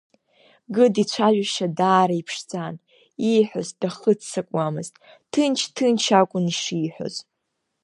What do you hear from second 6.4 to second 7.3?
ишиҳәоз.